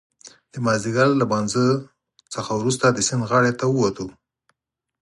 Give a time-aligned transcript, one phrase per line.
[0.53, 1.65] د مازدیګر له لمانځه
[2.33, 4.13] څخه وروسته د سیند غاړې ته ووتلو.